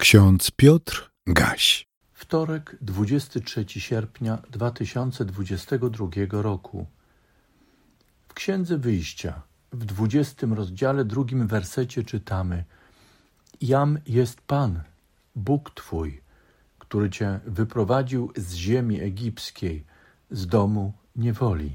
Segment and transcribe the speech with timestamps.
[0.00, 1.86] Ksiądz Piotr Gaś.
[2.12, 6.86] Wtorek, 23 sierpnia 2022 roku.
[8.28, 9.42] W Księdze Wyjścia,
[9.72, 12.64] w 20 rozdziale, drugim wersecie czytamy:
[13.60, 14.82] Jam jest Pan,
[15.36, 16.20] Bóg Twój,
[16.78, 19.84] który Cię wyprowadził z ziemi egipskiej,
[20.30, 21.72] z domu niewoli.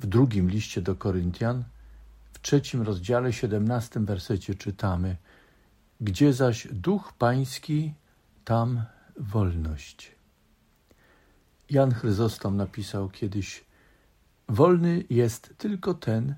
[0.00, 1.64] W drugim liście do Koryntian,
[2.32, 5.16] w trzecim rozdziale, 17 wersecie czytamy:
[6.00, 7.94] gdzie zaś duch pański,
[8.44, 8.84] tam
[9.16, 10.16] wolność.
[11.70, 13.64] Jan Chryzostom napisał kiedyś:
[14.48, 16.34] Wolny jest tylko ten,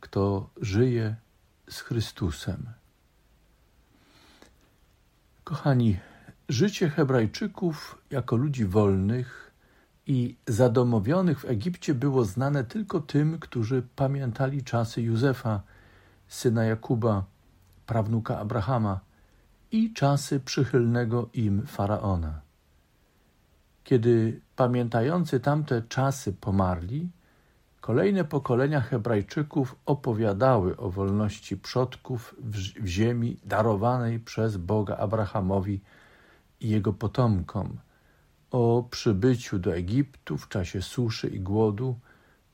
[0.00, 1.16] kto żyje
[1.70, 2.66] z Chrystusem.
[5.44, 5.98] Kochani,
[6.48, 9.52] życie Hebrajczyków jako ludzi wolnych
[10.06, 15.62] i zadomowionych w Egipcie było znane tylko tym, którzy pamiętali czasy Józefa,
[16.28, 17.24] syna Jakuba,
[17.86, 19.00] prawnuka Abrahama
[19.72, 22.40] i czasy przychylnego im faraona.
[23.84, 27.10] Kiedy pamiętający tamte czasy pomarli,
[27.80, 35.80] kolejne pokolenia Hebrajczyków opowiadały o wolności przodków w, w ziemi darowanej przez Boga Abrahamowi
[36.60, 37.78] i jego potomkom,
[38.50, 41.98] o przybyciu do Egiptu w czasie suszy i głodu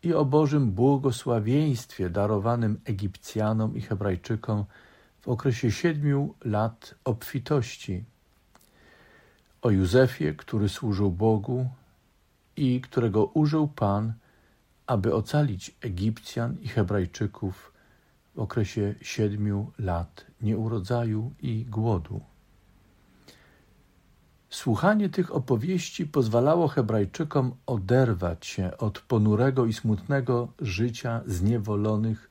[0.03, 4.65] i o Bożym błogosławieństwie darowanym Egipcjanom i Hebrajczykom
[5.29, 8.05] w okresie siedmiu lat obfitości.
[9.63, 11.69] O Józefie, który służył Bogu
[12.57, 14.13] i którego użył Pan,
[14.87, 17.73] aby ocalić Egipcjan i Hebrajczyków
[18.35, 22.21] w okresie siedmiu lat nieurodzaju i głodu.
[24.51, 32.31] Słuchanie tych opowieści pozwalało Hebrajczykom oderwać się od ponurego i smutnego życia zniewolonych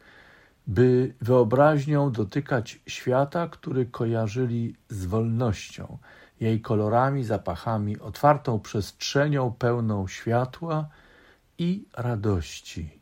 [0.67, 5.97] by wyobraźnią dotykać świata, który kojarzyli z wolnością,
[6.39, 10.87] jej kolorami, zapachami, otwartą przestrzenią pełną światła
[11.57, 12.99] i radości.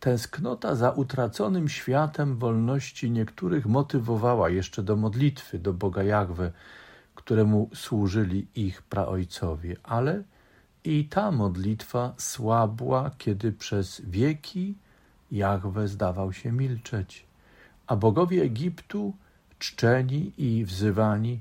[0.00, 6.52] Tęsknota za utraconym światem wolności niektórych motywowała jeszcze do modlitwy do Boga Jahwe,
[7.14, 10.22] któremu służyli ich praojcowie, ale
[10.84, 14.74] i ta modlitwa słabła, kiedy przez wieki
[15.32, 17.26] Jahwe zdawał się milczeć,
[17.86, 19.12] a bogowie Egiptu,
[19.58, 21.40] czczeni i wzywani,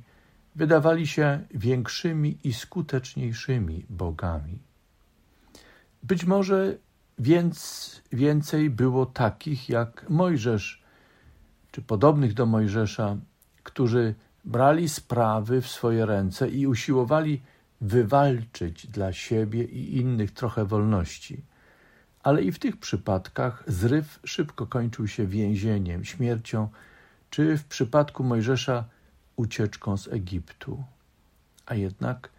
[0.56, 4.60] wydawali się większymi i skuteczniejszymi bogami.
[6.04, 6.78] Być może
[7.20, 10.84] więc więcej było takich jak Mojżesz,
[11.72, 13.18] czy podobnych do Mojżesza,
[13.64, 14.16] którzy
[14.46, 17.42] brali sprawy w swoje ręce i usiłowali
[17.82, 21.44] wywalczyć dla siebie i innych trochę wolności
[22.24, 26.68] ale i w tych przypadkach zryw szybko kończył się więzieniem, śmiercią,
[27.30, 28.86] czy w przypadku Mojżesza
[29.36, 30.84] ucieczką z Egiptu.
[31.66, 32.30] A jednak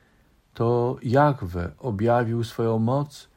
[0.54, 3.28] to Jahwe objawił swoją moc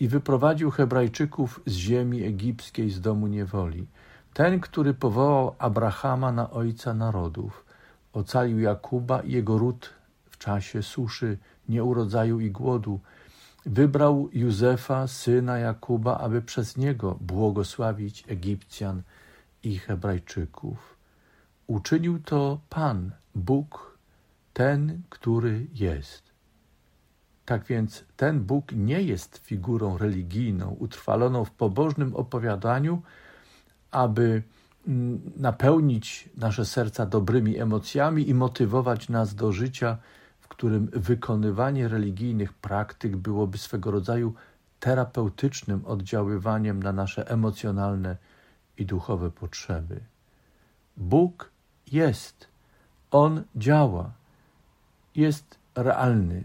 [0.00, 3.86] i wyprowadził Hebrajczyków z ziemi egipskiej, z domu niewoli.
[4.34, 7.64] Ten, który powołał Abrahama na ojca narodów,
[8.12, 9.90] ocalił Jakuba i jego ród
[10.30, 13.00] w czasie suszy, nieurodzaju i głodu,
[13.66, 19.02] wybrał Józefa, syna Jakuba, aby przez niego błogosławić Egipcjan
[19.62, 20.96] i Hebrajczyków.
[21.66, 23.98] Uczynił to Pan, Bóg,
[24.52, 26.22] ten, który jest.
[27.44, 33.02] Tak więc ten Bóg nie jest figurą religijną, utrwaloną w pobożnym opowiadaniu,
[33.90, 34.42] aby
[34.88, 39.98] mm, napełnić nasze serca dobrymi emocjami i motywować nas do życia
[40.46, 44.34] w którym wykonywanie religijnych praktyk byłoby swego rodzaju
[44.80, 48.16] terapeutycznym oddziaływaniem na nasze emocjonalne
[48.78, 50.00] i duchowe potrzeby.
[50.96, 51.50] Bóg
[51.92, 52.48] jest,
[53.10, 54.12] On działa,
[55.14, 56.44] jest realny,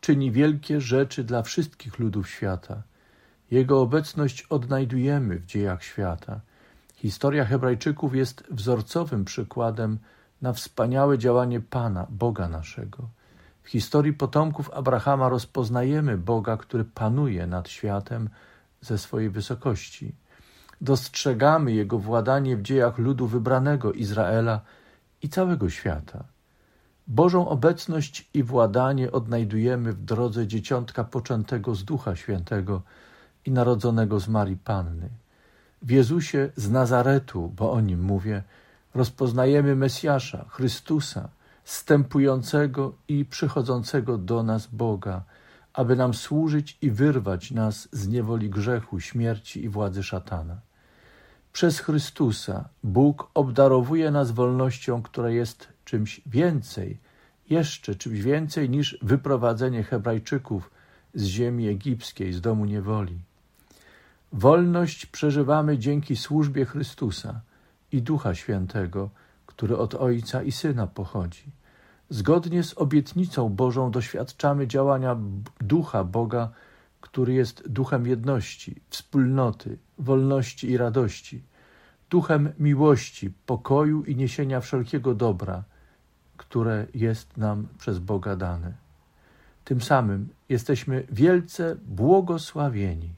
[0.00, 2.82] czyni wielkie rzeczy dla wszystkich ludów świata.
[3.50, 6.40] Jego obecność odnajdujemy w dziejach świata.
[6.96, 9.98] Historia Hebrajczyków jest wzorcowym przykładem
[10.42, 13.08] na wspaniałe działanie Pana, Boga naszego.
[13.64, 18.28] W historii potomków Abrahama rozpoznajemy Boga, który panuje nad światem
[18.80, 20.14] ze swojej wysokości.
[20.80, 24.60] Dostrzegamy Jego władanie w dziejach ludu wybranego Izraela
[25.22, 26.24] i całego świata.
[27.06, 32.82] Bożą obecność i władanie odnajdujemy w drodze dzieciątka poczętego z Ducha Świętego
[33.46, 35.08] i narodzonego z Marii Panny.
[35.82, 38.42] W Jezusie z Nazaretu, bo o nim mówię,
[38.94, 41.28] rozpoznajemy Mesjasza, Chrystusa,
[41.64, 45.22] stępującego i przychodzącego do nas Boga,
[45.72, 50.56] aby nam służyć i wyrwać nas z niewoli grzechu, śmierci i władzy szatana.
[51.52, 56.98] Przez Chrystusa Bóg obdarowuje nas wolnością, która jest czymś więcej,
[57.50, 60.70] jeszcze czymś więcej niż wyprowadzenie Hebrajczyków
[61.14, 63.18] z ziemi egipskiej, z domu niewoli.
[64.32, 67.40] Wolność przeżywamy dzięki służbie Chrystusa
[67.92, 69.10] i Ducha Świętego,
[69.56, 71.44] który od Ojca i Syna pochodzi.
[72.10, 75.16] Zgodnie z obietnicą Bożą doświadczamy działania
[75.60, 76.50] Ducha Boga,
[77.00, 81.42] który jest duchem jedności, wspólnoty, wolności i radości,
[82.10, 85.64] duchem miłości, pokoju i niesienia wszelkiego dobra,
[86.36, 88.72] które jest nam przez Boga dane.
[89.64, 93.14] Tym samym jesteśmy wielce błogosławieni,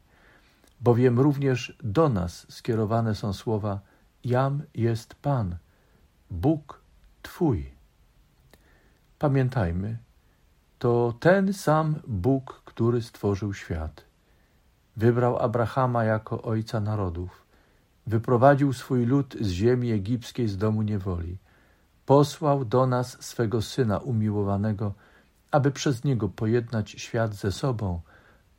[0.81, 3.81] bowiem również do nas skierowane są słowa
[4.25, 5.57] Jam jest Pan,
[6.31, 6.81] Bóg
[7.23, 7.71] Twój.
[9.19, 9.99] Pamiętajmy,
[10.79, 14.05] to ten sam Bóg, który stworzył świat.
[14.97, 17.47] Wybrał Abrahama jako ojca narodów,
[18.07, 21.39] wyprowadził swój lud z ziemi egipskiej, z domu niewoli,
[22.07, 24.95] posłał do nas swego syna umiłowanego,
[25.51, 28.01] aby przez niego pojednać świat ze sobą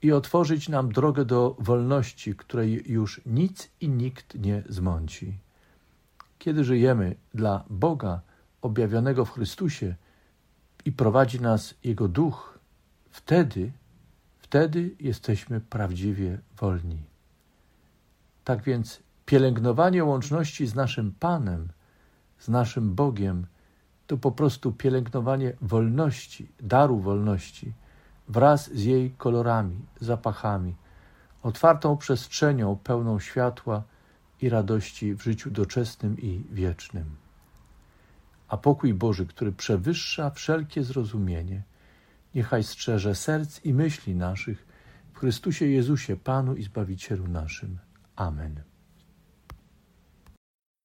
[0.02, 5.47] i otworzyć nam drogę do wolności, której już nic i nikt nie zmąci.
[6.48, 8.22] Kiedy żyjemy dla Boga
[8.62, 9.96] objawionego w Chrystusie
[10.86, 12.60] i prowadzi nas Jego duch,
[13.10, 13.72] wtedy,
[14.40, 17.04] wtedy jesteśmy prawdziwie wolni.
[18.44, 21.68] Tak więc pielęgnowanie łączności z naszym Panem,
[22.40, 23.46] z naszym Bogiem,
[24.08, 27.74] to po prostu pielęgnowanie wolności, daru wolności,
[28.28, 30.76] wraz z jej kolorami, zapachami,
[31.44, 33.84] otwartą przestrzenią pełną światła
[34.42, 37.06] i radości w życiu doczesnym i wiecznym.
[38.48, 41.64] A pokój Boży, który przewyższa wszelkie zrozumienie,
[42.36, 44.68] niechaj strzeże serc i myśli naszych
[45.14, 47.78] w Chrystusie Jezusie, Panu i Zbawicielu naszym.
[48.16, 48.62] Amen.